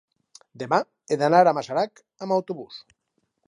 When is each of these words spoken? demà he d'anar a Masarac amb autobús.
demà 0.61 0.79
he 1.15 1.19
d'anar 1.23 1.43
a 1.45 1.53
Masarac 1.59 2.05
amb 2.27 2.39
autobús. 2.41 2.83